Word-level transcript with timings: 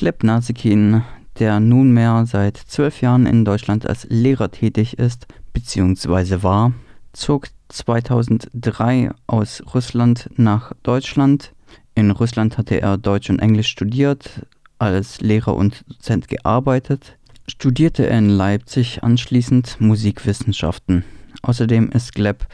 Gleb 0.00 0.24
Nasekin, 0.24 1.02
der 1.38 1.60
nunmehr 1.60 2.24
seit 2.24 2.56
zwölf 2.56 3.02
Jahren 3.02 3.26
in 3.26 3.44
Deutschland 3.44 3.86
als 3.86 4.06
Lehrer 4.08 4.50
tätig 4.50 4.98
ist 4.98 5.26
bzw. 5.52 6.42
war, 6.42 6.72
zog 7.12 7.48
2003 7.68 9.10
aus 9.26 9.62
Russland 9.74 10.30
nach 10.36 10.72
Deutschland. 10.82 11.52
In 11.94 12.12
Russland 12.12 12.56
hatte 12.56 12.80
er 12.80 12.96
Deutsch 12.96 13.28
und 13.28 13.40
Englisch 13.40 13.68
studiert, 13.68 14.46
als 14.78 15.20
Lehrer 15.20 15.54
und 15.54 15.84
Dozent 15.86 16.28
gearbeitet, 16.28 17.18
studierte 17.46 18.08
er 18.08 18.16
in 18.16 18.30
Leipzig 18.30 19.02
anschließend 19.02 19.82
Musikwissenschaften. 19.82 21.04
Außerdem 21.42 21.90
ist 21.90 22.14
Gleb 22.14 22.46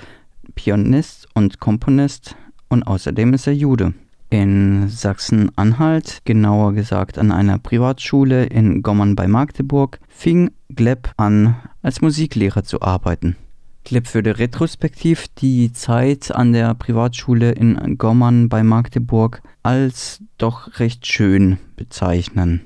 Pianist 0.56 1.28
und 1.32 1.60
Komponist 1.60 2.34
und 2.68 2.82
außerdem 2.82 3.34
ist 3.34 3.46
er 3.46 3.54
Jude. 3.54 3.94
In 4.28 4.88
Sachsen-Anhalt, 4.88 6.22
genauer 6.24 6.72
gesagt 6.72 7.16
an 7.18 7.30
einer 7.30 7.58
Privatschule 7.58 8.44
in 8.46 8.82
Gommern 8.82 9.14
bei 9.14 9.28
Magdeburg, 9.28 10.00
fing 10.08 10.50
Gleb 10.68 11.12
an, 11.16 11.56
als 11.82 12.00
Musiklehrer 12.00 12.64
zu 12.64 12.82
arbeiten. 12.82 13.36
Gleb 13.84 14.12
würde 14.14 14.40
retrospektiv 14.40 15.28
die 15.38 15.72
Zeit 15.72 16.34
an 16.34 16.52
der 16.52 16.74
Privatschule 16.74 17.52
in 17.52 17.98
Gommern 17.98 18.48
bei 18.48 18.64
Magdeburg 18.64 19.42
als 19.62 20.20
doch 20.38 20.80
recht 20.80 21.06
schön 21.06 21.58
bezeichnen. 21.76 22.62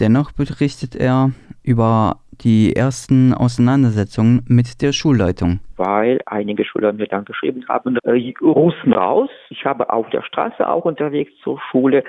Dennoch 0.00 0.32
berichtet 0.32 0.96
er 0.96 1.30
über 1.62 2.20
die 2.40 2.74
ersten 2.74 3.34
Auseinandersetzungen 3.34 4.44
mit 4.48 4.82
der 4.82 4.92
Schulleitung. 4.92 5.60
Weil 5.76 6.20
einige 6.26 6.64
Schüler 6.64 6.92
mir 6.92 7.06
dann 7.06 7.24
geschrieben 7.24 7.64
haben, 7.68 7.98
äh, 8.04 8.34
Russen 8.40 8.92
raus. 8.92 9.30
Ich 9.50 9.64
habe 9.64 9.90
auf 9.90 10.08
der 10.10 10.22
Straße 10.22 10.68
auch 10.68 10.84
unterwegs 10.84 11.32
zur 11.42 11.60
Schule 11.70 12.04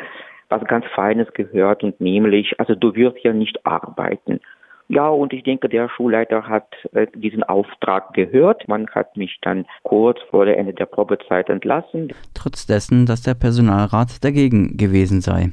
was 0.50 0.64
ganz 0.66 0.86
Feines 0.94 1.32
gehört 1.34 1.84
und 1.84 2.00
nämlich, 2.00 2.60
also 2.60 2.76
du 2.76 2.94
wirst 2.96 3.18
ja 3.24 3.34
nicht 3.34 3.66
arbeiten. 3.66 4.40
Ja, 4.88 5.10
und 5.10 5.34
ich 5.34 5.44
denke, 5.44 5.68
der 5.68 5.90
Schulleiter 5.90 6.48
hat 6.48 6.68
äh, 6.94 7.08
diesen 7.16 7.44
Auftrag 7.44 8.14
gehört. 8.14 8.68
Man 8.68 8.88
hat 8.90 9.18
mich 9.18 9.40
dann 9.42 9.66
kurz 9.84 10.20
vor 10.30 10.46
der 10.46 10.60
Ende 10.60 10.74
der 10.74 10.86
Probezeit 10.86 11.50
entlassen. 11.50 12.14
Trotz 12.36 12.68
dessen, 12.68 13.08
dass 13.08 13.24
der 13.24 13.34
Personalrat 13.34 14.24
dagegen 14.24 14.78
gewesen 14.78 15.22
sei. 15.22 15.52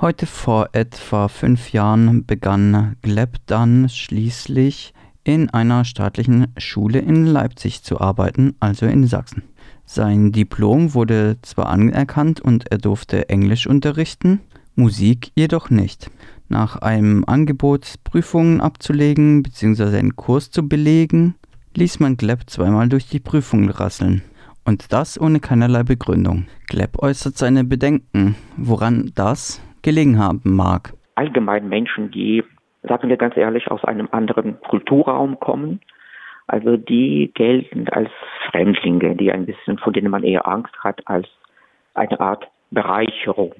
Heute 0.00 0.26
vor 0.26 0.68
etwa 0.72 1.26
fünf 1.26 1.72
Jahren 1.72 2.24
begann 2.24 2.96
Gleb 3.02 3.30
dann 3.46 3.88
schließlich 3.88 4.94
in 5.24 5.50
einer 5.50 5.84
staatlichen 5.84 6.54
Schule 6.56 7.00
in 7.00 7.26
Leipzig 7.26 7.82
zu 7.82 8.00
arbeiten, 8.00 8.54
also 8.60 8.86
in 8.86 9.04
Sachsen. 9.06 9.42
Sein 9.84 10.30
Diplom 10.30 10.94
wurde 10.94 11.36
zwar 11.42 11.68
anerkannt 11.68 12.40
und 12.40 12.70
er 12.70 12.78
durfte 12.78 13.28
Englisch 13.28 13.66
unterrichten, 13.66 14.40
Musik 14.76 15.32
jedoch 15.34 15.70
nicht 15.70 16.10
nach 16.48 16.76
einem 16.76 17.24
Angebot, 17.26 17.94
Prüfungen 18.04 18.60
abzulegen 18.60 19.42
bzw. 19.42 19.98
einen 19.98 20.16
Kurs 20.16 20.50
zu 20.50 20.68
belegen, 20.68 21.34
ließ 21.76 22.00
man 22.00 22.16
Gleb 22.16 22.48
zweimal 22.48 22.88
durch 22.88 23.08
die 23.08 23.20
Prüfungen 23.20 23.70
rasseln. 23.70 24.22
Und 24.64 24.92
das 24.92 25.20
ohne 25.20 25.40
keinerlei 25.40 25.82
Begründung. 25.82 26.46
Gleb 26.66 27.02
äußert 27.02 27.36
seine 27.36 27.64
Bedenken, 27.64 28.36
woran 28.56 29.12
das 29.14 29.62
gelegen 29.82 30.18
haben 30.18 30.56
mag. 30.56 30.92
Allgemein 31.14 31.68
Menschen, 31.68 32.10
die, 32.10 32.44
sagen 32.82 33.08
wir 33.08 33.16
ganz 33.16 33.36
ehrlich, 33.36 33.70
aus 33.70 33.84
einem 33.84 34.08
anderen 34.12 34.60
Kulturraum 34.60 35.40
kommen, 35.40 35.80
also 36.46 36.76
die 36.76 37.30
gelten 37.34 37.88
als 37.88 38.10
Fremdlinge, 38.50 39.16
die 39.16 39.30
ein 39.30 39.46
bisschen, 39.46 39.78
von 39.78 39.92
denen 39.92 40.10
man 40.10 40.24
eher 40.24 40.48
Angst 40.48 40.74
hat, 40.82 41.06
als 41.06 41.28
eine 41.94 42.18
Art 42.20 42.48
Bereicherung. 42.70 43.54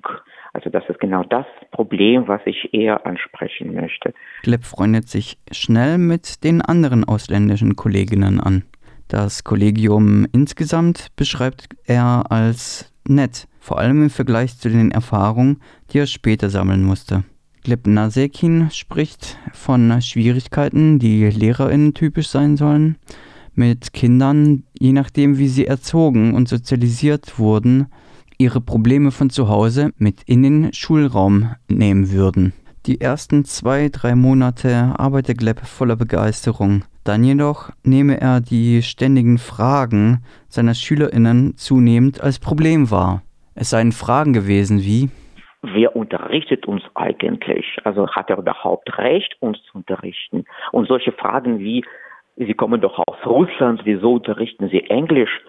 Also 0.53 0.71
das 0.71 0.85
ist 0.89 1.01
genau 1.01 1.25
das 1.25 1.47
Problem, 1.71 2.27
was 2.27 2.41
ich 2.47 2.73
eher 2.73 3.07
ansprechen 3.07 3.75
möchte. 3.75 4.15
Gleb 4.43 4.65
freundet 4.65 5.09
sich 5.09 5.39
schnell 5.53 5.99
mit 5.99 6.43
den 6.45 6.63
anderen 6.63 7.05
ausländischen 7.05 7.77
Kolleginnen 7.77 8.41
an. 8.41 8.65
Das 9.09 9.45
Kollegium 9.45 10.27
insgesamt 10.33 11.09
beschreibt 11.17 11.69
er 11.87 12.31
als 12.31 12.93
nett, 13.07 13.49
vor 13.59 13.79
allem 13.79 14.03
im 14.05 14.11
Vergleich 14.11 14.59
zu 14.59 14.69
den 14.69 14.91
Erfahrungen, 14.91 15.61
die 15.91 15.99
er 15.99 16.07
später 16.07 16.51
sammeln 16.51 16.85
musste. 16.85 17.25
Gleb 17.65 17.87
Nasekin 17.87 18.71
spricht 18.71 19.37
von 19.53 20.01
Schwierigkeiten, 20.01 20.99
die 20.99 21.25
LehrerInnen 21.25 21.95
typisch 21.95 22.29
sein 22.29 22.57
sollen, 22.57 22.97
mit 23.55 23.93
Kindern, 23.93 24.65
je 24.79 24.93
nachdem 24.93 25.39
wie 25.39 25.49
sie 25.49 25.67
erzogen 25.67 26.35
und 26.35 26.49
sozialisiert 26.49 27.39
wurden, 27.39 27.89
ihre 28.39 28.61
Probleme 28.61 29.11
von 29.11 29.31
zu 29.31 29.49
Hause 29.49 29.91
mit 29.99 30.23
in 30.27 30.43
den 30.43 30.73
Schulraum 30.73 31.55
nehmen 31.69 32.13
würden. 32.13 32.53
Die 32.87 33.01
ersten 33.01 33.45
zwei, 33.45 33.89
drei 33.91 34.15
Monate 34.15 34.95
arbeite 34.97 35.35
Gleb 35.35 35.61
voller 35.61 35.97
Begeisterung. 35.97 36.85
Dann 37.05 37.25
jedoch 37.25 37.71
nehme 37.85 38.21
er 38.21 38.41
die 38.41 38.83
ständigen 38.83 39.39
Fragen 39.39 40.23
seiner 40.49 40.75
SchülerInnen 40.75 41.57
zunehmend 41.57 42.23
als 42.23 42.39
Problem 42.39 42.91
wahr. 42.91 43.23
Es 43.55 43.71
seien 43.71 43.93
Fragen 43.93 44.33
gewesen 44.33 44.81
wie 44.81 45.11
Wer 45.63 45.97
unterrichtet 45.97 46.67
uns 46.67 46.83
eigentlich? 46.95 47.67
Also 47.83 48.09
hat 48.09 48.31
er 48.31 48.39
überhaupt 48.39 48.97
Recht, 48.97 49.37
uns 49.41 49.59
zu 49.65 49.79
unterrichten? 49.79 50.45
Und 50.71 50.87
solche 50.87 51.13
Fragen 51.13 51.59
wie, 51.59 51.85
Sie 52.37 52.55
kommen 52.55 52.81
doch 52.81 52.99
aus 52.99 53.27
Russland, 53.27 53.81
wieso 53.85 54.15
unterrichten 54.15 54.69
Sie 54.69 54.85
Englisch? 54.89 55.41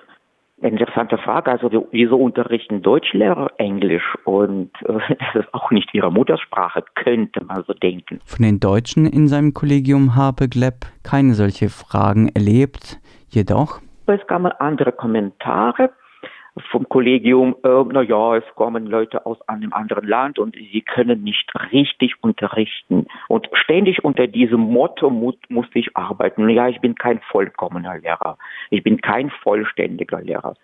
Interessante 0.62 1.18
Frage. 1.18 1.52
Also 1.52 1.88
wieso 1.92 2.18
unterrichten 2.18 2.82
Deutschlehrer 2.82 3.52
Englisch 3.58 4.04
und 4.26 4.72
äh, 4.84 4.94
das 5.34 5.46
ist 5.46 5.54
auch 5.54 5.72
nicht 5.72 5.94
ihre 5.94 6.12
Muttersprache, 6.12 6.84
könnte 6.96 7.44
man 7.44 7.64
so 7.66 7.74
denken. 7.74 8.20
Von 8.26 8.44
den 8.44 8.60
Deutschen 8.60 9.06
in 9.06 9.28
seinem 9.28 9.54
Kollegium 9.54 10.16
habe 10.16 10.50
Gleb 10.50 10.86
keine 11.04 11.34
solche 11.34 11.70
Fragen 11.70 12.30
erlebt, 12.30 13.00
jedoch. 13.30 13.80
Es 14.08 14.26
kamen 14.28 14.52
andere 14.60 14.92
Kommentare 14.92 15.92
vom 16.72 16.88
Kollegium, 16.88 17.56
äh, 17.64 17.84
naja, 17.94 18.38
es 18.38 18.44
kommen 18.56 18.88
Leute 18.88 19.26
aus 19.26 19.38
einem 19.48 19.74
anderen 19.74 20.08
Land 20.08 20.40
und 20.40 20.56
sie 20.56 20.82
können 20.82 21.24
nicht 21.24 21.52
richtig 21.72 22.16
unterrichten. 22.22 23.08
Und 23.28 23.50
ständig 23.54 24.04
unter 24.04 24.28
diesem 24.28 24.60
Motto 24.60 25.10
mu 25.10 25.34
musste 25.50 25.80
ich 25.80 25.96
arbeiten. 25.96 26.50
Ja, 26.50 26.68
ich 26.68 26.82
bin 26.82 26.96
kein 26.96 27.20
vollkommener 27.32 27.98
Lehrer. 28.00 28.38
Ich 28.70 28.84
bin 28.84 29.02
kein 29.02 29.30
vollständiger 29.30 30.22
Lehrer. 30.22 30.56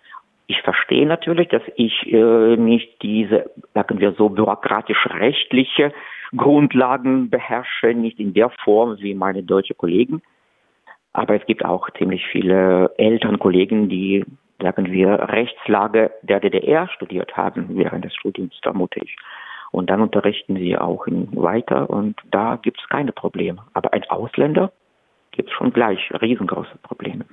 Ich 0.48 0.60
verstehe 0.62 1.06
natürlich, 1.06 1.48
dass 1.48 1.62
ich 1.74 2.12
äh, 2.12 2.56
nicht 2.56 3.02
diese, 3.02 3.50
sagen 3.74 3.98
wir 3.98 4.12
so, 4.12 4.28
bürokratisch-rechtliche 4.28 5.92
Grundlagen 6.36 7.30
beherrsche, 7.30 7.94
nicht 7.94 8.20
in 8.20 8.34
der 8.34 8.50
Form 8.64 8.96
wie 8.98 9.14
meine 9.14 9.42
deutschen 9.42 9.76
Kollegen. 9.76 10.22
Aber 11.12 11.34
es 11.34 11.46
gibt 11.46 11.64
auch 11.64 11.88
ziemlich 11.98 12.24
viele 12.26 12.92
Elternkollegen, 12.98 13.88
die 13.88 14.24
sagen 14.60 14.90
wir, 14.90 15.28
Rechtslage 15.28 16.10
der 16.22 16.40
DDR 16.40 16.88
studiert 16.88 17.36
haben 17.36 17.66
während 17.76 18.04
des 18.04 18.14
Studiums, 18.14 18.54
vermute 18.62 19.00
ich. 19.00 19.16
Und 19.72 19.90
dann 19.90 20.00
unterrichten 20.00 20.56
sie 20.56 20.76
auch 20.78 21.06
weiter 21.06 21.90
und 21.90 22.16
da 22.30 22.56
gibt 22.56 22.80
es 22.80 22.88
keine 22.88 23.12
Probleme. 23.12 23.62
Aber 23.74 23.92
ein 23.92 24.04
Ausländer 24.08 24.72
gibt 25.32 25.50
es 25.50 25.54
schon 25.54 25.72
gleich 25.72 25.98
riesengroße 26.20 26.78
Probleme. 26.82 27.26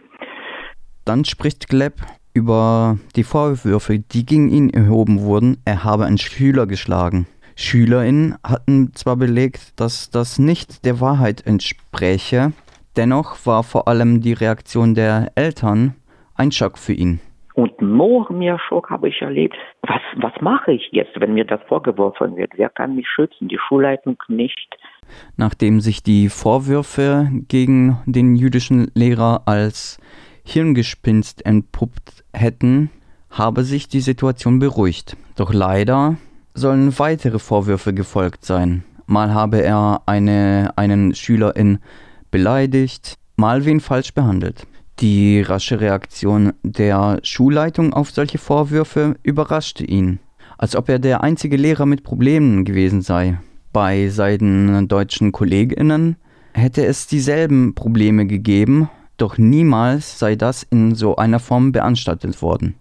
Dann 1.06 1.26
spricht 1.26 1.70
Gleb 1.70 1.94
über 2.34 2.98
die 3.16 3.24
Vorwürfe, 3.24 4.00
die 4.00 4.26
gegen 4.26 4.50
ihn 4.50 4.70
erhoben 4.70 5.22
wurden, 5.22 5.62
er 5.66 5.84
habe 5.84 6.06
einen 6.06 6.18
Schüler 6.18 6.66
geschlagen. 6.66 7.28
SchülerInnen 7.56 8.36
hatten 8.44 8.94
zwar 8.94 9.16
belegt, 9.16 9.80
dass 9.80 10.10
das 10.10 10.40
nicht 10.40 10.86
der 10.86 11.00
Wahrheit 11.00 11.46
entspräche, 11.46 12.54
dennoch 12.96 13.46
war 13.46 13.64
vor 13.64 13.88
allem 13.88 14.22
die 14.22 14.34
Reaktion 14.34 14.96
der 14.96 15.32
Eltern 15.36 15.96
ein 16.44 16.52
Schock 16.52 16.78
für 16.78 16.94
ihn. 16.94 17.20
Und 17.56 17.80
noch 17.82 18.30
mehr 18.32 18.60
Schock 18.68 18.90
habe 18.90 19.10
ich 19.10 19.22
erlebt. 19.22 19.56
Was, 19.84 20.02
was 20.18 20.34
mache 20.42 20.74
ich 20.74 20.90
jetzt, 20.92 21.20
wenn 21.20 21.36
mir 21.36 21.46
das 21.46 21.62
vorgeworfen 21.68 22.36
wird? 22.36 22.52
Wer 22.56 22.70
kann 22.70 22.96
mich 22.96 23.08
schützen? 23.08 23.48
Die 23.48 23.60
Schulleitung 23.60 24.18
nicht. 24.28 24.76
Nachdem 25.38 25.80
sich 25.80 26.02
die 26.02 26.30
Vorwürfe 26.30 27.30
gegen 27.48 28.00
den 28.06 28.36
jüdischen 28.36 28.92
Lehrer 28.96 29.44
als 29.46 30.00
Hirngespinst 30.46 31.46
entpuppt 31.46 32.24
hätten, 32.34 32.90
habe 33.30 33.64
sich 33.64 33.88
die 33.88 34.02
Situation 34.02 34.60
beruhigt. 34.60 35.16
Doch 35.38 35.54
leider 35.54 36.18
sollen 36.56 36.98
weitere 36.98 37.40
Vorwürfe 37.40 37.94
gefolgt 37.94 38.46
sein. 38.46 38.84
Mal 39.06 39.34
habe 39.34 39.62
er 39.62 40.02
eine, 40.08 40.72
einen 40.76 41.14
Schülerin 41.14 41.80
beleidigt, 42.32 43.16
mal 43.36 43.66
wen 43.66 43.80
falsch 43.80 44.14
behandelt. 44.14 44.66
Die 45.04 45.42
rasche 45.42 45.82
Reaktion 45.82 46.54
der 46.64 47.20
Schulleitung 47.24 47.92
auf 47.92 48.12
solche 48.12 48.38
Vorwürfe 48.38 49.18
überraschte 49.22 49.84
ihn, 49.84 50.20
als 50.58 50.78
ob 50.78 50.88
er 50.88 50.98
der 50.98 51.22
einzige 51.22 51.58
Lehrer 51.58 51.86
mit 51.86 52.06
Problemen 52.06 52.64
gewesen 52.64 53.02
sei. 53.02 53.38
Bei 53.74 54.08
seinen 54.08 54.88
deutschen 54.88 55.34
Kolleginnen 55.34 56.16
hätte 56.54 56.86
es 56.86 57.06
dieselben 57.06 57.76
Probleme 57.76 58.26
gegeben, 58.28 58.90
doch 59.18 59.38
niemals 59.38 60.20
sei 60.20 60.38
das 60.38 60.64
in 60.64 60.96
so 60.96 61.18
einer 61.18 61.40
Form 61.40 61.74
beanstandet 61.74 62.42
worden. 62.42 62.76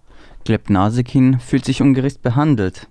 Gleb 0.44 0.70
Nasekin 0.70 1.40
fühlt 1.40 1.64
sich 1.64 1.82
ungerecht 1.82 2.22
behandelt. 2.22 2.88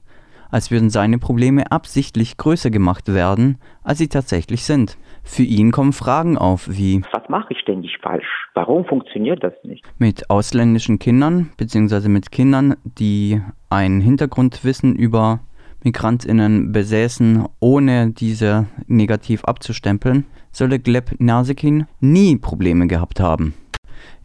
als 0.50 0.72
würden 0.72 0.90
seine 0.90 1.18
Probleme 1.18 1.72
absichtlich 1.72 2.36
größer 2.36 2.70
gemacht 2.70 3.14
werden, 3.14 3.60
als 3.84 4.00
sie 4.00 4.10
tatsächlich 4.10 4.66
sind. 4.66 4.98
Für 5.24 5.44
ihn 5.44 5.72
kommen 5.72 5.94
Fragen 5.94 6.38
auf 6.38 6.68
wie 6.70 7.02
Was 7.14 7.30
mache 7.30 7.54
ich 7.54 7.64
denn 7.64 7.80
nicht 7.80 7.98
falsch? 8.02 8.41
Warum 8.54 8.84
funktioniert 8.86 9.44
das 9.44 9.54
nicht? 9.64 9.86
Mit 9.98 10.30
ausländischen 10.30 11.00
Kindern 11.00 11.52
bzw. 11.58 12.10
mit 12.10 12.32
Kindern, 12.32 12.76
die 12.84 13.42
ein 13.70 14.02
Hintergrundwissen 14.02 14.96
über 14.96 15.40
Migrantinnen 15.84 16.72
besäßen, 16.72 17.48
ohne 17.60 18.12
diese 18.12 18.68
negativ 18.88 19.46
abzustempeln, 19.46 20.26
solle 20.52 20.80
Gleb 20.80 21.20
Nasekin 21.20 21.88
nie 22.02 22.38
Probleme 22.38 22.88
gehabt 22.88 23.20
haben. 23.20 23.54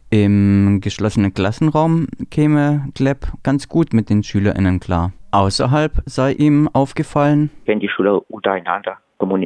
Im 0.09 0.79
geschlossenen 0.81 1.33
Klassenraum 1.33 2.07
käme 2.29 2.87
Gleb 2.93 3.27
ganz 3.43 3.67
gut 3.67 3.93
mit 3.93 4.09
den 4.09 4.23
SchülerInnen 4.23 4.79
klar. 4.79 5.13
Außerhalb 5.31 6.01
sei 6.05 6.31
ihm 6.33 6.69
aufgefallen, 6.71 7.49
wenn 7.65 7.79
die 7.79 7.89
Schüler 7.89 8.21
untereinander 8.29 8.97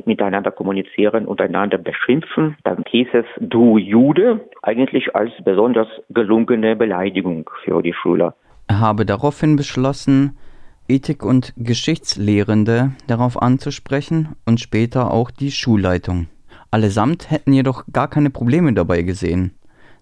miteinander 0.05 0.51
kommunizieren 0.51 1.25
und 1.25 1.41
einander 1.41 1.77
beschimpfen, 1.77 2.57
dann 2.63 2.83
hieß 2.89 3.07
es 3.13 3.25
du 3.39 3.77
Jude 3.77 4.41
eigentlich 4.61 5.15
als 5.15 5.31
besonders 5.43 5.87
gelungene 6.09 6.75
Beleidigung 6.75 7.49
für 7.63 7.81
die 7.81 7.93
Schüler. 7.93 8.35
Er 8.67 8.79
habe 8.79 9.05
daraufhin 9.05 9.55
beschlossen, 9.55 10.37
Ethik- 10.87 11.23
und 11.23 11.53
Geschichtslehrende 11.57 12.91
darauf 13.07 13.41
anzusprechen 13.41 14.35
und 14.45 14.59
später 14.59 15.11
auch 15.11 15.31
die 15.31 15.51
Schulleitung. 15.51 16.27
Allesamt 16.69 17.31
hätten 17.31 17.53
jedoch 17.53 17.85
gar 17.91 18.09
keine 18.09 18.29
Probleme 18.29 18.73
dabei 18.73 19.01
gesehen, 19.01 19.53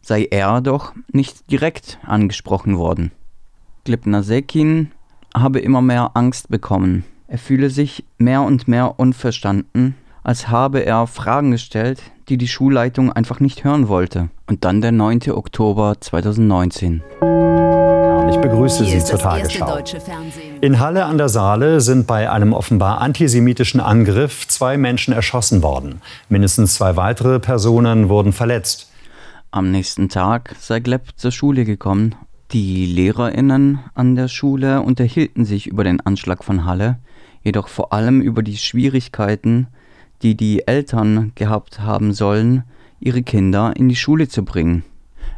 sei 0.02 0.28
er 0.30 0.62
doch 0.62 0.94
nicht 1.12 1.52
direkt 1.52 2.00
angesprochen 2.06 2.78
worden. 2.78 3.12
Glipner 3.86 4.24
Sekin 4.24 4.92
habe 5.36 5.60
immer 5.60 5.82
mehr 5.82 6.12
Angst 6.14 6.50
bekommen. 6.50 7.06
Er 7.32 7.38
fühle 7.38 7.70
sich 7.70 8.04
mehr 8.18 8.42
und 8.42 8.68
mehr 8.68 9.00
unverstanden, 9.00 9.94
als 10.24 10.50
habe 10.50 10.80
er 10.80 11.06
Fragen 11.06 11.52
gestellt, 11.52 12.02
die 12.28 12.40
die 12.40 12.48
Schulleitung 12.48 13.14
einfach 13.14 13.40
nicht 13.40 13.64
hören 13.64 13.88
wollte. 13.88 14.30
Und 14.48 14.66
dann 14.66 14.82
der 14.82 14.92
9. 14.92 15.30
Oktober 15.30 15.94
2019. 16.00 17.04
Ich 18.32 18.38
begrüße 18.38 18.84
Sie 18.84 19.04
zur 19.04 19.20
Tagesschau. 19.20 19.78
In 20.62 20.80
Halle 20.80 21.06
an 21.06 21.20
der 21.20 21.30
Saale 21.30 21.82
sind 21.82 22.08
bei 22.08 22.32
einem 22.32 22.52
offenbar 22.52 23.00
antisemitischen 23.00 23.80
Angriff 23.80 24.48
zwei 24.48 24.78
Menschen 24.78 25.14
erschossen 25.14 25.62
worden. 25.62 26.02
Mindestens 26.30 26.74
zwei 26.74 26.96
weitere 26.96 27.40
Personen 27.40 28.10
wurden 28.10 28.34
verletzt. 28.34 28.92
Am 29.52 29.70
nächsten 29.70 30.10
Tag 30.10 30.56
sei 30.60 30.80
Glepp 30.80 31.10
zur 31.16 31.32
Schule 31.32 31.64
gekommen. 31.64 32.16
Die 32.52 32.88
LehrerInnen 32.88 33.78
an 33.94 34.16
der 34.16 34.28
Schule 34.28 34.82
unterhielten 34.82 35.46
sich 35.46 35.68
über 35.68 35.84
den 35.84 36.02
Anschlag 36.02 36.44
von 36.44 36.66
Halle, 36.66 36.98
jedoch 37.44 37.68
vor 37.68 37.94
allem 37.94 38.22
über 38.22 38.42
die 38.42 38.58
Schwierigkeiten, 38.58 39.68
die 40.24 40.36
die 40.36 40.68
Eltern 40.68 41.32
gehabt 41.36 41.80
haben 41.80 42.12
sollen, 42.12 42.64
ihre 43.00 43.22
Kinder 43.22 43.76
in 43.76 43.88
die 43.88 43.96
Schule 43.96 44.30
zu 44.30 44.44
bringen. 44.44 44.84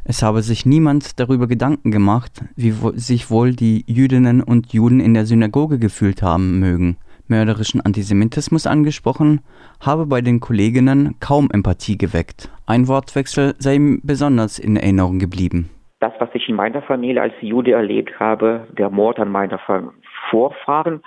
Es 0.06 0.24
habe 0.24 0.42
sich 0.42 0.66
niemand 0.66 1.20
darüber 1.20 1.48
Gedanken 1.48 1.92
gemacht, 1.92 2.46
wie 2.56 2.74
sich 2.96 3.30
wohl 3.30 3.54
die 3.54 3.84
Jüdinnen 3.88 4.42
und 4.42 4.72
Juden 4.72 5.02
in 5.02 5.14
der 5.14 5.26
Synagoge 5.26 5.80
gefühlt 5.80 6.22
haben 6.22 6.60
mögen. 6.60 6.96
Mörderischen 7.28 7.82
Antisemitismus 7.82 8.66
angesprochen, 8.66 9.42
habe 9.82 10.06
bei 10.06 10.22
den 10.22 10.40
Kolleginnen 10.40 11.16
kaum 11.20 11.52
Empathie 11.52 11.98
geweckt. 11.98 12.50
Ein 12.66 12.88
Wortwechsel 12.88 13.56
sei 13.60 13.76
ihm 13.76 14.00
besonders 14.02 14.60
in 14.60 14.78
Erinnerung 14.78 15.20
geblieben. 15.20 15.70
Das, 16.02 16.14
was 16.18 16.30
ich 16.34 16.50
in 16.50 16.56
meiner 16.56 16.82
Familie 16.82 17.22
als 17.22 17.34
Jude 17.42 17.74
erlebt 17.74 18.20
habe, 18.20 18.68
der 18.76 18.90
Mord 18.90 19.20
an 19.20 19.30
meiner 19.30 19.60
Vorfahren, 20.32 21.02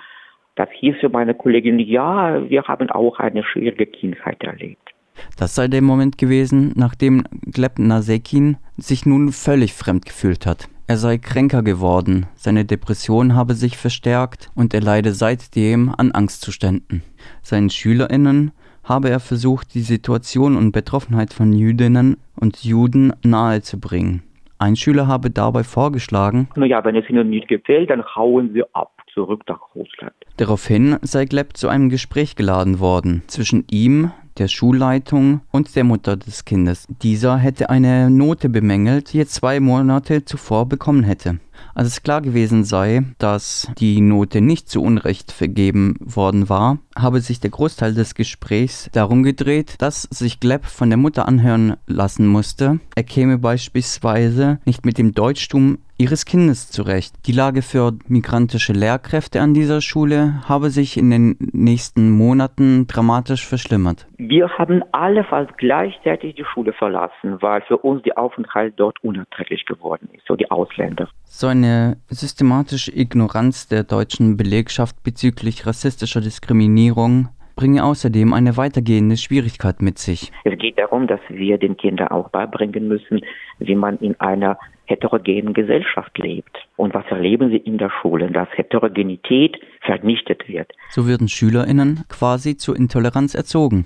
das 0.55 0.69
hieß 0.79 0.95
für 1.01 1.09
meine 1.09 1.33
Kollegin, 1.33 1.79
ja, 1.79 2.49
wir 2.49 2.63
haben 2.63 2.89
auch 2.89 3.19
eine 3.19 3.43
schwierige 3.43 3.87
Kindheit 3.87 4.41
erlebt. 4.41 4.93
Das 5.37 5.53
sei 5.53 5.67
der 5.67 5.81
Moment 5.81 6.17
gewesen, 6.17 6.71
nachdem 6.77 7.23
Gleb 7.41 7.77
Nasekin 7.77 8.55
sich 8.77 9.05
nun 9.05 9.33
völlig 9.33 9.73
fremd 9.73 10.05
gefühlt 10.05 10.45
hat. 10.45 10.69
Er 10.87 10.95
sei 10.95 11.17
kränker 11.17 11.61
geworden, 11.61 12.27
seine 12.35 12.63
Depression 12.63 13.35
habe 13.35 13.53
sich 13.53 13.75
verstärkt 13.75 14.49
und 14.55 14.73
er 14.73 14.81
leide 14.81 15.11
seitdem 15.11 15.93
an 15.97 16.11
Angstzuständen. 16.11 17.03
Seinen 17.41 17.69
SchülerInnen 17.69 18.51
habe 18.85 19.09
er 19.09 19.19
versucht, 19.19 19.73
die 19.73 19.81
Situation 19.81 20.55
und 20.55 20.71
Betroffenheit 20.71 21.33
von 21.33 21.51
Jüdinnen 21.51 22.15
und 22.39 22.63
Juden 22.63 23.11
nahezubringen. 23.23 24.23
Ein 24.57 24.75
Schüler 24.75 25.07
habe 25.07 25.29
dabei 25.29 25.63
vorgeschlagen, 25.63 26.47
naja, 26.55 26.83
wenn 26.85 26.95
es 26.95 27.09
Ihnen 27.09 27.29
nicht 27.29 27.47
gefällt, 27.47 27.89
dann 27.89 28.03
hauen 28.15 28.51
Sie 28.53 28.63
ab 28.73 28.91
zurück 29.13 29.43
nach 29.47 29.59
Russland. 29.75 30.13
Daraufhin 30.37 30.97
sei 31.01 31.25
Gleb 31.25 31.57
zu 31.57 31.67
einem 31.67 31.89
Gespräch 31.89 32.35
geladen 32.35 32.79
worden 32.79 33.23
zwischen 33.27 33.65
ihm, 33.69 34.11
der 34.37 34.49
Schulleitung 34.49 35.41
und 35.51 35.75
der 35.75 35.85
Mutter 35.85 36.17
des 36.17 36.45
Kindes. 36.45 36.87
Dieser 37.01 37.37
hätte 37.37 37.69
eine 37.69 38.09
Note 38.09 38.49
bemängelt, 38.49 39.13
die 39.13 39.21
er 39.21 39.27
zwei 39.27 39.59
Monate 39.59 40.25
zuvor 40.25 40.67
bekommen 40.67 41.03
hätte. 41.03 41.39
Als 41.73 41.87
es 41.87 42.03
klar 42.03 42.21
gewesen 42.21 42.63
sei, 42.63 43.03
dass 43.17 43.71
die 43.77 44.01
Note 44.01 44.41
nicht 44.41 44.69
zu 44.69 44.81
Unrecht 44.81 45.31
vergeben 45.31 45.95
worden 45.99 46.49
war, 46.49 46.79
habe 46.97 47.19
sich 47.19 47.39
der 47.39 47.51
Großteil 47.51 47.93
des 47.93 48.15
Gesprächs 48.15 48.89
darum 48.93 49.23
gedreht, 49.23 49.75
dass 49.79 50.03
sich 50.03 50.39
Gleb 50.39 50.65
von 50.65 50.89
der 50.89 50.97
Mutter 50.97 51.27
anhören 51.27 51.75
lassen 51.87 52.27
musste, 52.27 52.79
er 52.95 53.03
käme 53.03 53.37
beispielsweise 53.37 54.59
nicht 54.65 54.85
mit 54.85 54.97
dem 54.97 55.13
Deutschtum 55.13 55.79
ihres 55.97 56.25
Kindes 56.25 56.69
zurecht. 56.71 57.15
Die 57.25 57.31
Lage 57.31 57.61
für 57.61 57.93
migrantische 58.07 58.73
Lehrkräfte 58.73 59.41
an 59.41 59.53
dieser 59.53 59.81
Schule 59.81 60.41
habe 60.47 60.69
sich 60.69 60.97
in 60.97 61.09
den 61.09 61.37
nächsten 61.53 62.11
Monaten 62.11 62.87
dramatisch 62.87 63.47
verschlimmert. 63.47 64.07
Wir 64.17 64.49
haben 64.57 64.83
alle 64.91 65.23
fast 65.23 65.57
gleichzeitig 65.57 66.35
die 66.35 66.45
Schule 66.45 66.73
verlassen, 66.73 67.41
weil 67.41 67.61
für 67.61 67.77
uns 67.77 68.03
der 68.03 68.17
Aufenthalt 68.17 68.73
dort 68.77 69.01
unerträglich 69.03 69.65
geworden 69.65 70.09
ist, 70.13 70.25
so 70.27 70.35
die 70.35 70.51
Ausländer. 70.51 71.07
So 71.37 71.47
eine 71.47 71.97
systematische 72.07 72.97
Ignoranz 72.97 73.67
der 73.67 73.83
deutschen 73.83 74.37
Belegschaft 74.37 75.03
bezüglich 75.03 75.67
rassistischer 75.67 76.21
Diskriminierung 76.21 77.27
bringe 77.57 77.83
außerdem 77.83 78.31
eine 78.31 78.55
weitergehende 78.55 79.17
Schwierigkeit 79.17 79.81
mit 79.81 79.99
sich. 79.99 80.31
Es 80.45 80.57
geht 80.57 80.79
darum, 80.79 81.07
dass 81.07 81.19
wir 81.27 81.57
den 81.57 81.75
Kindern 81.75 82.07
auch 82.07 82.29
beibringen 82.29 82.87
müssen, 82.87 83.19
wie 83.59 83.75
man 83.75 83.97
in 83.97 84.17
einer 84.21 84.57
heterogenen 84.85 85.53
Gesellschaft 85.53 86.17
lebt. 86.17 86.55
Und 86.77 86.93
was 86.93 87.03
erleben 87.09 87.49
sie 87.49 87.57
in 87.57 87.79
der 87.79 87.91
Schule? 88.01 88.31
Dass 88.31 88.47
Heterogenität 88.53 89.57
vernichtet 89.81 90.47
wird. 90.47 90.71
So 90.91 91.05
würden 91.05 91.27
SchülerInnen 91.27 92.05
quasi 92.07 92.55
zur 92.55 92.77
Intoleranz 92.77 93.35
erzogen. 93.35 93.85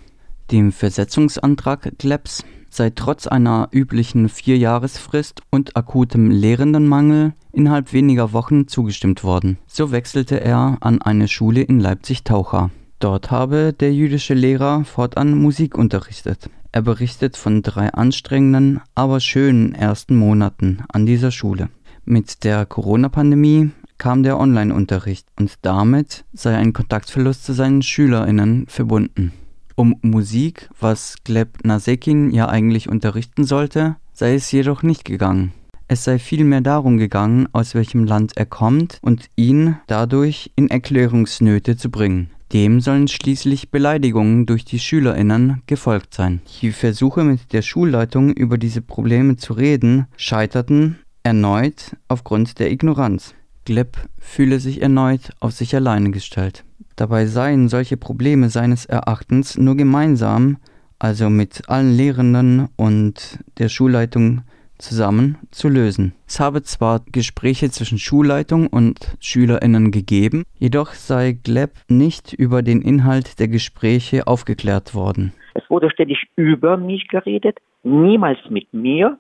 Dem 0.52 0.72
Versetzungsantrag 0.72 1.98
Glebs 1.98 2.46
sei 2.70 2.92
trotz 2.92 3.26
einer 3.26 3.70
üblichen 3.72 4.30
Vierjahresfrist 4.30 5.42
und 5.50 5.76
akutem 5.76 6.30
Lehrendenmangel 6.30 7.34
innerhalb 7.52 7.94
weniger 7.94 8.34
Wochen 8.34 8.68
zugestimmt 8.68 9.24
worden. 9.24 9.58
So 9.68 9.92
wechselte 9.92 10.42
er 10.42 10.78
an 10.82 11.02
eine 11.02 11.28
Schule 11.28 11.62
in 11.62 11.80
Leipzig-Taucher. 11.80 12.72
Dort 13.00 13.32
habe 13.32 13.74
der 13.74 13.94
jüdische 13.94 14.34
Lehrer 14.34 14.84
fortan 14.84 15.38
Musik 15.38 15.78
unterrichtet. 15.78 16.50
Er 16.72 16.82
berichtet 16.82 17.38
von 17.38 17.62
drei 17.64 17.90
anstrengenden, 17.94 18.82
aber 18.94 19.20
schönen 19.20 19.74
ersten 19.74 20.16
Monaten 20.16 20.84
an 20.92 21.06
dieser 21.06 21.32
Schule. 21.32 21.70
Mit 22.06 22.44
der 22.44 22.66
Corona-Pandemie 22.66 23.72
kam 23.98 24.24
der 24.24 24.40
Online-Unterricht 24.40 25.28
und 25.38 25.54
damit 25.62 26.26
sei 26.34 26.56
ein 26.56 26.74
Kontaktverlust 26.74 27.44
zu 27.44 27.54
seinen 27.54 27.82
SchülerInnen 27.82 28.66
verbunden. 28.68 29.34
Um 29.76 29.96
Musik, 30.02 30.70
was 30.80 31.16
Gleb 31.24 31.64
Nasekin 31.64 32.32
ja 32.32 32.50
eigentlich 32.50 32.90
unterrichten 32.90 33.44
sollte, 33.44 33.96
sei 34.14 34.36
es 34.36 34.52
jedoch 34.52 34.84
nicht 34.84 35.06
gegangen. 35.06 35.54
Es 35.92 36.04
sei 36.04 36.20
vielmehr 36.20 36.62
darum 36.62 37.00
gegangen, 37.00 37.48
aus 37.52 37.74
welchem 37.74 38.04
Land 38.04 38.38
er 38.38 38.46
kommt 38.46 39.00
und 39.02 39.26
ihn 39.36 39.78
dadurch 39.88 40.52
in 40.56 40.70
Erklärungsnöte 40.70 41.78
zu 41.78 41.90
bringen. 41.90 42.30
Dem 42.54 42.80
sollen 42.80 43.08
schließlich 43.08 43.72
Beleidigungen 43.72 44.46
durch 44.46 44.66
die 44.66 44.78
SchülerInnen 44.78 45.64
gefolgt 45.66 46.14
sein. 46.14 46.42
Die 46.62 46.72
Versuche 46.74 47.24
mit 47.24 47.54
der 47.54 47.64
Schulleitung 47.64 48.32
über 48.32 48.60
diese 48.60 48.84
Probleme 48.84 49.38
zu 49.38 49.54
reden 49.54 50.06
scheiterten 50.16 51.00
erneut 51.24 51.96
aufgrund 52.08 52.60
der 52.60 52.72
Ignoranz. 52.72 53.34
Gleb 53.66 53.98
fühle 54.20 54.60
sich 54.60 54.84
erneut 54.84 55.32
auf 55.40 55.54
sich 55.54 55.76
alleine 55.76 56.12
gestellt. 56.12 56.66
Dabei 56.98 57.26
seien 57.26 57.68
solche 57.68 57.98
Probleme 57.98 58.52
seines 58.52 58.86
Erachtens 58.86 59.58
nur 59.58 59.76
gemeinsam, 59.76 60.58
also 61.00 61.32
mit 61.32 61.68
allen 61.68 61.98
Lehrenden 61.98 62.68
und 62.76 63.40
der 63.58 63.70
Schulleitung 63.70 64.42
zusammen 64.80 65.38
zu 65.52 65.70
lösen. 65.70 66.14
Es 66.28 66.40
habe 66.40 66.64
zwar 66.64 67.02
Gespräche 67.12 67.70
zwischen 67.70 67.98
Schulleitung 67.98 68.68
und 68.68 69.16
Schülerinnen 69.20 69.92
gegeben, 69.92 70.44
jedoch 70.58 70.94
sei 70.94 71.34
Gleb 71.44 71.72
nicht 71.88 72.34
über 72.34 72.62
den 72.62 72.82
Inhalt 72.82 73.40
der 73.40 73.48
Gespräche 73.48 74.26
aufgeklärt 74.28 74.96
worden. 74.96 75.34
Es 75.54 75.70
wurde 75.70 75.90
ständig 75.92 76.28
über 76.36 76.78
mich 76.78 77.08
geredet, 77.08 77.58
niemals 77.84 78.40
mit 78.50 78.74
mir. 78.74 79.18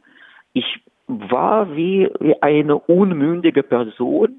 Ich 0.53 0.65
war 1.07 1.75
wie, 1.75 2.09
eine 2.41 2.77
unmündige 2.77 3.63
Person, 3.63 4.29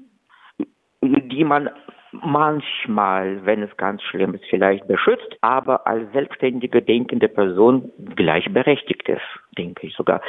die 1.01 1.43
man 1.43 1.69
manchmal, 2.11 3.45
wenn 3.45 3.63
es 3.63 3.75
ganz 3.77 4.01
schlimm 4.03 4.33
ist, 4.33 4.43
vielleicht 4.49 4.87
beschützt, 4.87 5.37
aber 5.41 5.87
als 5.87 6.11
selbstständige 6.11 6.81
denkende 6.81 7.27
Person 7.27 7.91
gleichberechtigt 8.15 9.07
ist, 9.07 9.21
denke 9.57 9.87
ich 9.87 9.95
sogar, 9.95 10.21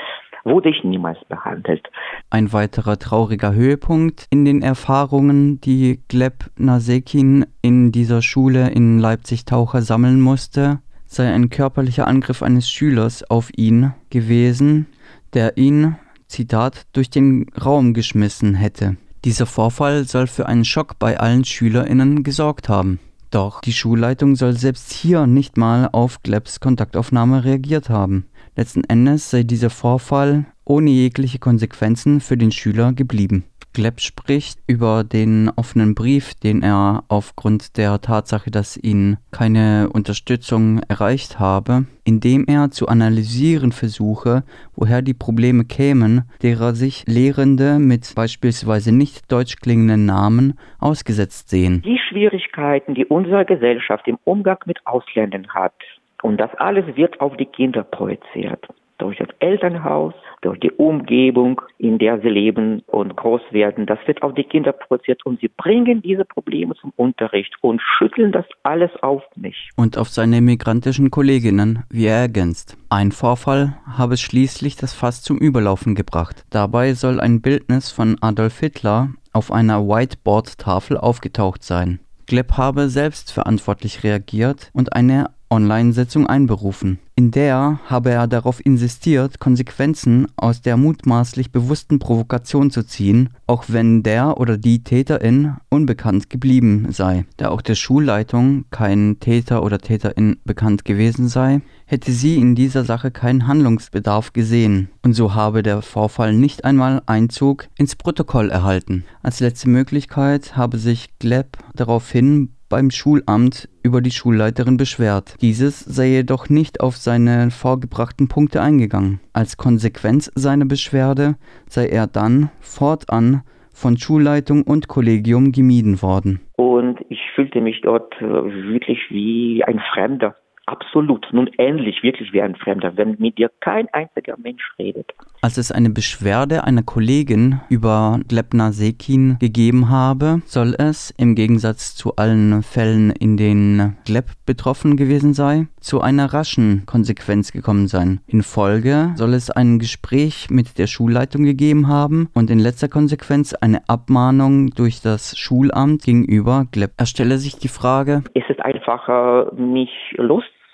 wurde 0.44 0.70
ich 0.70 0.84
niemals 0.84 1.18
behandelt. 1.28 1.88
Ein 2.30 2.52
weiterer 2.52 2.98
trauriger 2.98 3.54
Höhepunkt 3.54 4.26
in 4.30 4.44
den 4.44 4.62
Erfahrungen, 4.62 5.60
die 5.60 6.00
Gleb 6.08 6.50
Nasekin 6.56 7.46
in 7.62 7.92
dieser 7.92 8.22
Schule 8.22 8.70
in 8.70 8.98
Leipzig-Taucher 8.98 9.82
sammeln 9.82 10.20
musste, 10.20 10.80
sei 11.06 11.32
ein 11.32 11.50
körperlicher 11.50 12.06
Angriff 12.06 12.42
eines 12.42 12.70
Schülers 12.70 13.28
auf 13.30 13.50
ihn 13.56 13.92
gewesen, 14.10 14.86
der 15.34 15.56
ihn, 15.58 15.96
Zitat, 16.26 16.86
durch 16.92 17.10
den 17.10 17.46
Raum 17.62 17.92
geschmissen 17.92 18.54
hätte. 18.54 18.96
Dieser 19.24 19.46
Vorfall 19.46 20.04
soll 20.04 20.26
für 20.26 20.46
einen 20.46 20.64
Schock 20.64 20.98
bei 20.98 21.20
allen 21.20 21.44
SchülerInnen 21.44 22.24
gesorgt 22.24 22.68
haben. 22.68 22.98
Doch 23.32 23.62
die 23.62 23.72
Schulleitung 23.72 24.36
soll 24.36 24.52
selbst 24.58 24.92
hier 24.92 25.26
nicht 25.26 25.56
mal 25.56 25.88
auf 25.90 26.22
Glebs 26.22 26.60
Kontaktaufnahme 26.60 27.44
reagiert 27.44 27.88
haben. 27.88 28.26
Letzten 28.56 28.84
Endes 28.84 29.30
sei 29.30 29.42
dieser 29.42 29.70
Vorfall 29.70 30.44
ohne 30.66 30.90
jegliche 30.90 31.38
Konsequenzen 31.38 32.20
für 32.20 32.36
den 32.36 32.52
Schüler 32.52 32.92
geblieben. 32.92 33.44
Gleb 33.74 34.00
spricht 34.00 34.58
über 34.66 35.02
den 35.02 35.50
offenen 35.56 35.94
Brief, 35.94 36.34
den 36.34 36.62
er 36.62 37.04
aufgrund 37.08 37.78
der 37.78 38.00
Tatsache, 38.00 38.50
dass 38.50 38.76
ihn 38.76 39.16
keine 39.30 39.88
Unterstützung 39.92 40.80
erreicht 40.88 41.40
habe, 41.40 41.86
indem 42.04 42.44
er 42.46 42.70
zu 42.70 42.88
analysieren 42.88 43.72
versuche, 43.72 44.42
woher 44.76 45.00
die 45.00 45.14
Probleme 45.14 45.64
kämen, 45.64 46.22
derer 46.42 46.74
sich 46.74 47.04
Lehrende 47.06 47.78
mit 47.78 48.12
beispielsweise 48.14 48.94
nicht 48.94 49.32
deutsch 49.32 49.56
klingenden 49.56 50.04
Namen 50.04 50.58
ausgesetzt 50.78 51.48
sehen. 51.48 51.80
Die 51.82 51.98
Schwierigkeiten, 51.98 52.94
die 52.94 53.06
unsere 53.06 53.46
Gesellschaft 53.46 54.06
im 54.06 54.18
Umgang 54.24 54.58
mit 54.66 54.86
Ausländern 54.86 55.48
hat, 55.48 55.74
und 56.22 56.36
das 56.36 56.54
alles 56.56 56.84
wird 56.96 57.20
auf 57.20 57.36
die 57.36 57.46
Kinder 57.46 57.82
projiziert 57.82 58.68
durch 58.98 59.18
das 59.18 59.28
Elternhaus, 59.40 60.14
durch 60.42 60.58
die 60.60 60.70
Umgebung, 60.72 61.60
in 61.78 61.98
der 61.98 62.20
sie 62.20 62.28
leben 62.28 62.82
und 62.86 63.16
groß 63.16 63.42
werden. 63.50 63.86
Das 63.86 63.98
wird 64.06 64.22
auf 64.22 64.34
die 64.34 64.44
Kinder 64.44 64.72
projiziert 64.72 65.24
und 65.24 65.40
sie 65.40 65.48
bringen 65.48 66.02
diese 66.02 66.24
Probleme 66.24 66.74
zum 66.76 66.92
Unterricht 66.96 67.54
und 67.60 67.80
schütteln 67.80 68.32
das 68.32 68.46
alles 68.62 68.90
auf 69.02 69.22
mich. 69.36 69.70
Und 69.76 69.98
auf 69.98 70.08
seine 70.08 70.40
migrantischen 70.40 71.10
Kolleginnen, 71.10 71.84
wie 71.90 72.06
er 72.06 72.20
ergänzt. 72.20 72.76
Ein 72.90 73.12
Vorfall 73.12 73.78
habe 73.86 74.16
schließlich 74.16 74.76
das 74.76 74.94
Fass 74.94 75.22
zum 75.22 75.38
Überlaufen 75.38 75.94
gebracht. 75.94 76.44
Dabei 76.50 76.94
soll 76.94 77.20
ein 77.20 77.40
Bildnis 77.40 77.90
von 77.90 78.16
Adolf 78.20 78.60
Hitler 78.60 79.08
auf 79.32 79.50
einer 79.50 79.86
Whiteboard-Tafel 79.86 80.98
aufgetaucht 80.98 81.62
sein. 81.62 82.00
Gleb 82.26 82.56
habe 82.56 82.88
selbst 82.88 83.32
verantwortlich 83.32 84.04
reagiert 84.04 84.70
und 84.72 84.92
eine 84.94 85.30
Online-Sitzung 85.52 86.26
einberufen. 86.26 86.98
In 87.14 87.30
der 87.30 87.78
habe 87.84 88.10
er 88.10 88.26
darauf 88.26 88.64
insistiert, 88.64 89.38
Konsequenzen 89.38 90.26
aus 90.36 90.62
der 90.62 90.78
mutmaßlich 90.78 91.52
bewussten 91.52 91.98
Provokation 91.98 92.70
zu 92.70 92.84
ziehen, 92.84 93.28
auch 93.46 93.64
wenn 93.68 94.02
der 94.02 94.40
oder 94.40 94.56
die 94.56 94.82
Täterin 94.82 95.56
unbekannt 95.68 96.30
geblieben 96.30 96.86
sei. 96.90 97.26
Da 97.36 97.50
auch 97.50 97.60
der 97.60 97.74
Schulleitung 97.74 98.64
kein 98.70 99.20
Täter 99.20 99.62
oder 99.62 99.78
Täterin 99.78 100.38
bekannt 100.46 100.86
gewesen 100.86 101.28
sei, 101.28 101.60
hätte 101.84 102.12
sie 102.12 102.36
in 102.36 102.54
dieser 102.54 102.84
Sache 102.84 103.10
keinen 103.10 103.46
Handlungsbedarf 103.46 104.32
gesehen. 104.32 104.88
Und 105.02 105.12
so 105.12 105.34
habe 105.34 105.62
der 105.62 105.82
Vorfall 105.82 106.32
nicht 106.32 106.64
einmal 106.64 107.02
Einzug 107.04 107.68
ins 107.76 107.94
Protokoll 107.94 108.48
erhalten. 108.48 109.04
Als 109.22 109.40
letzte 109.40 109.68
Möglichkeit 109.68 110.56
habe 110.56 110.78
sich 110.78 111.10
Gleb 111.18 111.58
daraufhin 111.74 112.54
beim 112.72 112.90
Schulamt 112.90 113.68
über 113.82 114.00
die 114.00 114.10
Schulleiterin 114.10 114.78
beschwert. 114.78 115.36
Dieses 115.42 115.80
sei 115.80 116.06
jedoch 116.06 116.48
nicht 116.48 116.80
auf 116.80 116.96
seine 116.96 117.50
vorgebrachten 117.50 118.28
Punkte 118.28 118.62
eingegangen. 118.62 119.20
Als 119.34 119.58
Konsequenz 119.58 120.32
seiner 120.36 120.64
Beschwerde 120.64 121.34
sei 121.68 121.88
er 121.88 122.06
dann 122.06 122.48
fortan 122.60 123.42
von 123.74 123.98
Schulleitung 123.98 124.62
und 124.62 124.88
Kollegium 124.88 125.52
gemieden 125.52 126.00
worden. 126.00 126.40
Und 126.56 126.98
ich 127.10 127.20
fühlte 127.34 127.60
mich 127.60 127.82
dort 127.82 128.14
wirklich 128.22 129.00
wie 129.10 129.62
ein 129.66 129.78
Fremder. 129.92 130.34
Absolut. 130.66 131.26
Nun 131.32 131.50
ähnlich, 131.58 132.02
wirklich 132.02 132.32
wie 132.32 132.40
ein 132.40 132.54
Fremder, 132.54 132.96
wenn 132.96 133.16
mit 133.18 133.38
dir 133.38 133.50
kein 133.60 133.88
einziger 133.92 134.36
Mensch 134.38 134.62
redet. 134.78 135.12
Als 135.40 135.58
es 135.58 135.72
eine 135.72 135.90
Beschwerde 135.90 136.62
einer 136.62 136.84
Kollegin 136.84 137.60
über 137.68 138.20
Glebner 138.28 138.72
Sekin 138.72 139.38
gegeben 139.40 139.90
habe, 139.90 140.40
soll 140.44 140.74
es, 140.78 141.10
im 141.18 141.34
Gegensatz 141.34 141.96
zu 141.96 142.14
allen 142.14 142.62
Fällen, 142.62 143.10
in 143.10 143.36
denen 143.36 143.96
Gleb 144.04 144.26
betroffen 144.46 144.96
gewesen 144.96 145.34
sei, 145.34 145.66
zu 145.80 146.00
einer 146.00 146.32
raschen 146.32 146.84
Konsequenz 146.86 147.50
gekommen 147.50 147.88
sein. 147.88 148.20
In 148.28 148.42
Folge 148.42 149.12
soll 149.16 149.34
es 149.34 149.50
ein 149.50 149.80
Gespräch 149.80 150.48
mit 150.48 150.78
der 150.78 150.86
Schulleitung 150.86 151.42
gegeben 151.42 151.88
haben 151.88 152.28
und 152.34 152.50
in 152.50 152.60
letzter 152.60 152.88
Konsequenz 152.88 153.52
eine 153.52 153.88
Abmahnung 153.88 154.70
durch 154.70 155.02
das 155.02 155.36
Schulamt 155.36 156.04
gegenüber 156.04 156.66
Gleb. 156.70 156.92
Er 156.98 157.06
stelle 157.06 157.38
sich 157.38 157.56
die 157.56 157.68
Frage, 157.68 158.22
ist 158.34 158.48
es 158.48 158.60
einfacher, 158.60 159.52
mich 159.56 159.90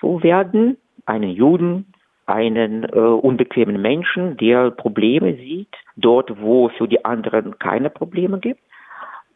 loszuwerden, 0.00 0.76
einen 1.06 1.30
Juden 1.30 1.86
einen 2.26 2.84
äh, 2.84 2.98
unbequemen 2.98 3.80
Menschen, 3.80 4.36
der 4.36 4.70
Probleme 4.70 5.34
sieht, 5.36 5.74
dort 5.96 6.38
wo 6.38 6.68
es 6.68 6.74
für 6.76 6.86
die 6.86 7.02
anderen 7.02 7.58
keine 7.58 7.88
Probleme 7.88 8.38
gibt. 8.38 8.60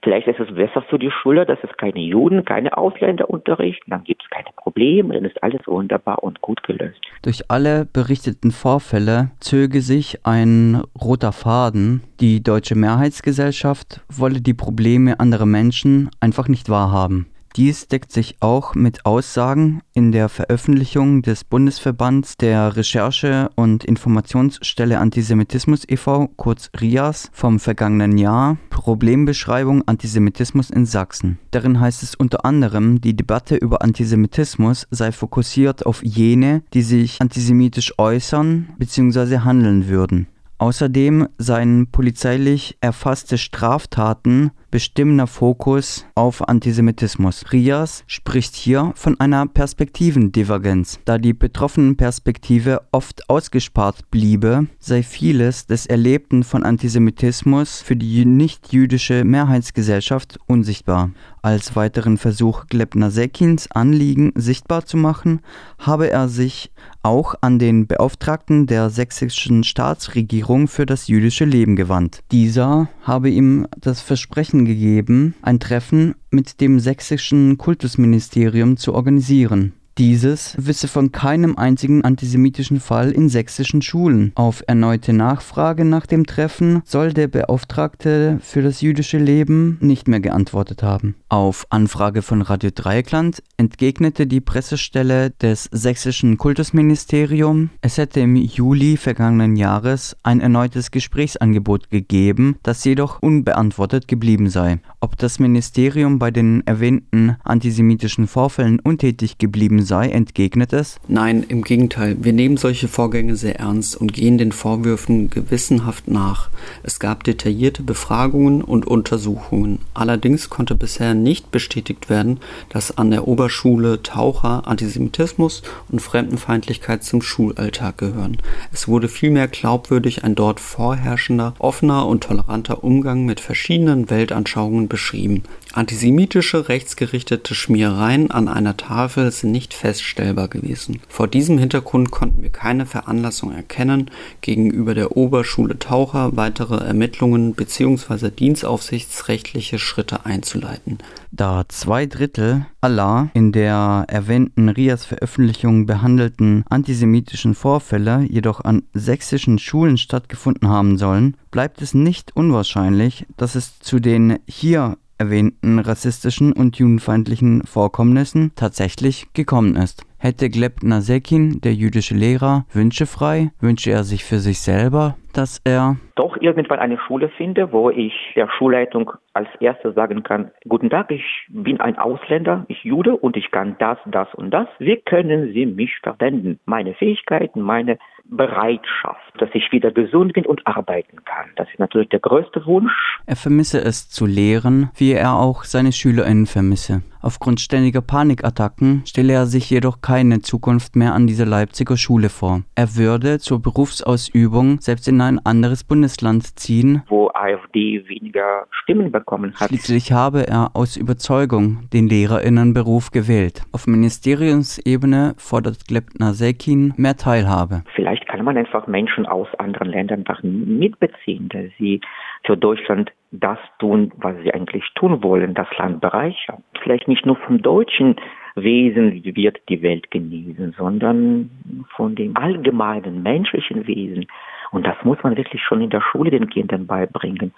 Vielleicht 0.03 0.27
ist 0.27 0.41
es 0.41 0.55
besser 0.55 0.83
für 0.83 0.99
die 0.99 1.11
Schüler, 1.11 1.47
dass 1.47 1.59
es 1.63 1.75
keine 1.79 2.01
Juden, 2.01 2.45
keine 2.45 2.77
Ausländer 2.77 3.31
unterrichten, 3.31 3.91
dann 3.91 4.05
gibt 4.05 4.23
es 4.23 4.29
keine 4.29 4.49
Probleme, 4.57 5.15
dann 5.15 5.25
ist 5.25 5.43
alles 5.43 5.63
wunderbar 5.67 6.23
und 6.23 6.43
gut 6.43 6.63
gelöst. 6.65 7.01
Durch 7.23 7.51
alle 7.51 7.87
berichteten 7.91 8.51
Vorfälle 8.51 9.31
zöge 9.41 9.81
sich 9.81 10.27
ein 10.27 10.83
roter 11.01 11.33
Faden. 11.33 12.03
Die 12.21 12.43
deutsche 12.43 12.75
Mehrheitsgesellschaft 12.75 14.03
wolle 14.13 14.43
die 14.43 14.55
Probleme 14.55 15.19
anderer 15.19 15.47
Menschen 15.47 16.11
einfach 16.21 16.49
nicht 16.49 16.69
wahrhaben. 16.69 17.32
Dies 17.57 17.87
deckt 17.87 18.13
sich 18.13 18.37
auch 18.41 18.75
mit 18.75 19.05
Aussagen 19.05 19.83
in 19.93 20.11
der 20.11 20.31
Veröffentlichung 20.31 21.21
des 21.21 21.45
Bundesverbands 21.45 22.39
der 22.39 22.77
Recherche- 22.77 23.51
und 23.57 23.85
Informationsstelle 23.85 24.99
Antisemitismus 24.99 25.87
e.V., 25.87 26.29
kurz 26.37 26.71
RIAS, 26.81 27.29
vom 27.35 27.61
vergangenen 27.61 28.17
Jahr 28.17 28.57
Problembeschreibung 28.71 29.87
Antisemitismus 29.87 30.71
in 30.71 30.87
Sachsen. 30.87 31.39
Darin 31.51 31.79
heißt 31.79 32.03
es 32.03 32.15
unter 32.15 32.47
anderem, 32.47 33.03
die 33.03 33.15
Debatte 33.15 33.57
über 33.57 33.83
Antisemitismus 33.83 34.87
sei 34.91 35.13
fokussiert 35.13 35.85
auf 35.85 36.03
jene, 36.03 36.63
die 36.73 36.83
sich 36.83 37.21
antisemitisch 37.21 37.99
äußern 37.99 38.71
bzw. 38.79 39.41
handeln 39.41 39.89
würden. 39.89 40.27
Außerdem 40.57 41.29
seien 41.39 41.89
polizeilich 41.89 42.79
erfasste 42.81 43.37
Straftaten 43.37 44.53
bestimmender 44.73 45.29
Fokus 45.29 46.07
auf 46.17 46.49
Antisemitismus. 46.49 47.45
Rias 47.53 48.03
spricht 48.09 48.57
hier 48.57 48.93
von 48.97 49.21
einer 49.21 49.47
Perspektivendivergenz. 49.47 50.99
Da 51.05 51.19
die 51.19 51.35
betroffenen 51.35 51.97
Perspektive 51.97 52.81
oft 52.91 53.29
ausgespart 53.31 54.11
bliebe, 54.11 54.67
sei 54.81 55.05
vieles 55.05 55.67
des 55.67 55.87
Erlebten 55.87 56.43
von 56.43 56.65
Antisemitismus 56.65 57.83
für 57.83 57.97
die 57.97 58.25
nicht-jüdische 58.25 59.25
Mehrheitsgesellschaft 59.25 60.39
unsichtbar. 60.47 61.11
Als 61.43 61.77
weiteren 61.77 62.19
Versuch 62.19 62.67
Glebner 62.67 63.11
Sekins 63.11 63.71
Anliegen 63.71 64.33
sichtbar 64.37 64.87
zu 64.87 64.97
machen, 64.97 65.41
habe 65.79 66.09
er 66.09 66.29
sich 66.29 66.71
auch 67.03 67.35
an 67.41 67.59
den 67.59 67.87
Beauftragten 67.87 68.67
der 68.67 68.91
sächsischen 68.91 69.65
Staatsregierung 69.65 70.69
für 70.69 70.87
das 70.87 71.09
jüdische 71.09 71.45
Leben 71.45 71.75
gewandt. 71.77 72.21
Dieser 72.31 72.89
habe 73.03 73.29
ihm 73.29 73.67
das 73.77 74.01
Versprechen 74.01 74.62
gegeben, 74.65 75.35
ein 75.43 75.61
Treffen 75.61 76.15
mit 76.31 76.61
dem 76.61 76.81
sächsischen 76.81 77.59
Kultusministerium 77.59 78.77
zu 78.77 78.95
organisieren. 78.95 79.73
Dieses 80.03 80.57
wisse 80.59 80.89
von 80.89 81.13
keinem 81.13 81.57
einzigen 81.57 82.03
antisemitischen 82.03 82.81
Fall 82.81 83.13
in 83.13 83.29
sächsischen 83.29 83.83
Schulen. 83.83 84.33
Auf 84.35 84.65
erneute 84.67 85.13
Nachfrage 85.13 85.85
nach 85.85 86.07
dem 86.07 86.27
Treffen 86.27 86.83
soll 86.85 87.13
der 87.13 87.29
Beauftragte 87.29 88.41
für 88.43 88.63
das 88.63 88.81
jüdische 88.81 89.19
Leben 89.19 89.79
nicht 89.81 90.09
mehr 90.09 90.19
geantwortet 90.19 90.83
haben. 90.83 91.15
Auf 91.29 91.67
Anfrage 91.71 92.23
von 92.23 92.43
Radio 92.43 92.71
Dreieckland 92.75 93.45
entgegnete 93.59 94.27
die 94.27 94.41
Pressestelle 94.41 95.31
des 95.31 95.69
sächsischen 95.71 96.37
Kultusministerium, 96.37 97.71
es 97.81 97.97
hätte 97.97 98.19
im 98.19 98.35
Juli 98.35 98.97
vergangenen 98.97 99.55
Jahres 99.55 100.17
ein 100.25 100.41
erneutes 100.41 100.91
Gesprächsangebot 100.91 101.91
gegeben, 101.91 102.57
das 102.65 102.83
jedoch 102.83 103.23
unbeantwortet 103.23 104.09
geblieben 104.09 104.51
sei. 104.51 104.81
Ob 104.99 105.17
das 105.17 105.39
Ministerium 105.39 106.19
bei 106.19 106.33
den 106.33 106.67
erwähnten 106.67 107.37
antisemitischen 107.45 108.27
Vorfällen 108.27 108.81
untätig 108.81 109.39
geblieben 109.39 109.81
sei, 109.83 109.92
sei, 109.93 110.09
entgegnet 110.09 110.73
es, 110.73 110.99
Nein, 111.07 111.45
im 111.47 111.61
Gegenteil, 111.61 112.17
wir 112.19 112.33
nehmen 112.33 112.57
solche 112.57 112.89
Vorgänge 112.89 113.37
sehr 113.37 113.59
ernst 113.61 113.95
und 113.95 114.15
gehen 114.15 114.39
den 114.39 114.51
Vorwürfen 114.51 115.29
gewissenhaft 115.29 116.09
nach. 116.09 116.49
Es 116.83 116.99
gab 116.99 117.25
detaillierte 117.25 117.83
Befragungen 117.83 118.63
und 118.63 118.87
Untersuchungen. 118.87 119.81
Allerdings 119.93 120.49
konnte 120.49 120.75
bisher 120.75 121.13
nicht 121.13 121.51
bestätigt 121.51 122.09
werden, 122.09 122.41
dass 122.71 122.97
an 122.97 123.11
der 123.11 123.29
Oberschule 123.29 124.03
Taucher 124.03 124.67
Antisemitismus 124.67 125.63
und 125.91 126.01
Fremdenfeindlichkeit 126.01 127.05
zum 127.05 127.21
Schulalltag 127.21 127.99
gehören. 127.99 128.39
Es 128.73 128.89
wurde 128.89 129.09
vielmehr 129.09 129.47
glaubwürdig 129.47 130.25
ein 130.25 130.35
dort 130.35 130.59
vorherrschender, 130.59 131.55
offener 131.59 132.07
und 132.07 132.25
toleranter 132.25 132.83
Umgang 132.83 133.27
mit 133.27 133.41
verschiedenen 133.41 134.09
Weltanschauungen 134.09 134.89
beschrieben. 134.89 135.43
Antisemitische 135.75 136.69
rechtsgerichtete 136.69 137.55
Schmierereien 137.55 138.31
an 138.31 138.49
einer 138.49 138.77
Tafel 138.77 139.31
sind 139.33 139.53
nicht 139.53 139.72
feststellbar 139.75 140.49
gewesen. 140.49 141.01
Vor 141.09 141.29
diesem 141.29 141.59
Hintergrund 141.59 142.11
konnten 142.11 142.43
wir 142.43 142.51
keine 142.51 142.87
Veranlassung 142.87 143.53
erkennen, 143.53 144.11
gegenüber 144.41 144.95
der 144.95 145.17
Oberschule 145.17 145.79
Taucher 145.79 146.37
weitere 146.37 146.77
Ermittlungen 146.85 147.55
bzw. 147.55 148.31
dienstaufsichtsrechtliche 148.31 149.79
Schritte 149.79 150.27
einzuleiten. 150.27 150.99
Da 151.31 151.65
zwei 151.69 152.07
Drittel 152.07 152.67
aller 152.81 153.31
in 153.35 153.53
der 153.53 154.05
erwähnten 154.09 154.69
Rias 154.69 155.05
Veröffentlichung 155.05 155.87
behandelten 155.87 156.65
antisemitischen 156.69 157.55
Vorfälle 157.55 158.27
jedoch 158.29 158.65
an 158.65 158.83
sächsischen 158.93 159.59
Schulen 159.59 159.97
stattgefunden 159.97 160.69
haben 160.69 160.99
sollen, 160.99 161.37
bleibt 161.51 161.81
es 161.81 161.95
nicht 161.95 162.37
unwahrscheinlich, 162.37 163.27
dass 163.37 163.55
es 163.55 163.79
zu 163.79 164.01
den 164.01 164.39
hier 164.47 164.97
erwähnten 165.23 165.79
rassistischen 165.79 166.53
und 166.53 166.79
judenfeindlichen 166.79 167.63
Vorkommnissen 167.65 168.53
tatsächlich 168.57 169.33
gekommen 169.35 169.77
ist. 169.77 170.05
Hätte 170.19 170.51
Gleb 170.51 170.83
Nasekin, 170.83 171.61
der 171.63 171.75
jüdische 171.75 172.15
Lehrer, 172.15 172.65
Wünsche 172.73 173.07
frei, 173.07 173.51
wünsche 173.61 173.91
er 173.91 174.03
sich 174.05 174.25
für 174.25 174.39
sich 174.39 174.61
selber, 174.61 175.17
dass 175.33 175.61
er 175.65 175.97
doch 176.15 176.37
irgendwann 176.37 176.79
eine 176.79 176.99
Schule 176.99 177.29
finde, 177.31 177.73
wo 177.73 177.91
ich 177.91 178.13
der 178.37 178.49
Schulleitung 178.57 179.13
als 179.33 179.49
erstes 179.61 179.95
sagen 179.95 180.23
kann, 180.23 180.51
guten 180.69 180.91
Tag, 180.91 181.11
ich 181.11 181.25
bin 181.49 181.81
ein 181.81 181.99
Ausländer, 181.99 182.65
ich 182.69 182.85
Jude 182.85 183.17
und 183.17 183.37
ich 183.37 183.51
kann 183.51 183.77
das, 183.79 183.99
das 184.07 184.33
und 184.35 184.51
das. 184.51 184.69
Wie 184.79 184.97
können 184.97 185.53
Sie 185.53 185.67
mich 185.67 185.99
verwenden? 186.03 186.61
Meine 186.67 186.95
Fähigkeiten, 186.95 187.61
meine 187.61 187.99
Bereitschaft, 188.25 189.33
dass 189.39 189.51
ich 189.53 189.71
wieder 189.73 189.91
gesund 189.91 190.33
bin 190.33 190.47
und 190.47 190.67
arbeiten 190.67 191.25
kann. 191.25 191.51
Das 191.57 191.69
ist 191.71 191.79
natürlich 191.79 192.09
der 192.09 192.21
größte 192.21 192.65
Wunsch. 192.67 192.93
Er 193.27 193.37
vermisse 193.37 193.81
es 193.81 194.09
zu 194.09 194.27
lehren, 194.27 194.91
wie 194.97 195.13
er 195.13 195.35
auch 195.35 195.65
seine 195.65 195.93
SchülerInnen 195.93 196.47
vermisse. 196.47 197.03
Aufgrund 197.23 197.61
ständiger 197.61 198.01
Panikattacken 198.01 199.03
stelle 199.07 199.33
er 199.33 199.47
sich 199.47 199.71
jedoch 199.71 200.01
keine 200.01 200.41
Zukunft 200.41 200.97
mehr 200.97 201.15
an 201.15 201.29
dieser 201.29 201.47
Leipziger 201.47 201.97
Schule 201.97 202.29
vor. 202.29 202.63
Er 202.75 202.97
würde 202.97 203.39
zur 203.39 203.63
Berufsausübung 203.63 204.81
selbst 204.81 205.07
in 205.07 205.21
ein 205.21 205.39
anderes 205.45 205.85
Bundesland 205.85 206.59
ziehen, 206.59 207.03
wo 207.09 207.31
AfD 207.33 208.09
weniger 208.09 208.67
Stimmen 208.71 209.13
bekommen 209.13 209.55
hat. 209.55 209.69
Schließlich 209.69 210.13
habe 210.13 210.49
er 210.49 210.71
aus 210.75 210.97
Überzeugung 210.97 211.89
den 211.93 212.09
Lehrerinnenberuf 212.09 213.13
gewählt. 213.13 213.63
Auf 213.73 213.87
Ministeriumsebene 213.87 215.35
fordert 215.39 215.87
Glebner 215.87 216.35
Sekin 216.35 216.93
mehr 216.97 217.17
Teilhabe. 217.17 217.85
Vielleicht 217.95 218.27
kann 218.27 218.45
man 218.45 218.57
einfach 218.57 218.87
Menschen 218.89 219.27
aus 219.27 219.49
anderen 219.59 219.89
Ländern 219.89 220.25
mitbeziehen, 220.43 221.49
dass 221.51 221.67
sie 221.79 222.01
für 222.45 222.57
Deutschland 222.57 223.13
das 223.31 223.59
tun, 223.79 224.13
was 224.17 224.37
sie 224.43 224.53
eigentlich 224.53 224.85
tun 224.95 225.23
wollen, 225.23 225.55
das 225.55 225.69
Land 225.79 226.01
bereichern. 226.01 226.63
Vielleicht 226.83 227.09
nicht 227.09 227.25
nur 227.25 227.37
vom 227.37 227.63
deutschen 227.63 228.17
Wesen 228.55 229.25
wird 229.25 229.61
die 229.69 229.83
Welt 229.83 230.11
genießen, 230.11 230.75
sondern 230.77 231.51
von 231.97 232.15
dem 232.15 232.37
allgemeinen 232.37 233.23
menschlichen 233.23 233.87
Wesen. 233.87 234.27
Und 234.73 234.87
das 234.87 234.97
muss 235.05 235.19
man 235.23 235.37
wirklich 235.37 235.63
schon 235.63 235.81
in 235.81 235.91
der 235.91 236.03
Schule 236.03 236.31
den 236.31 236.51
Kindern 236.51 236.87
beibringen. 236.87 237.53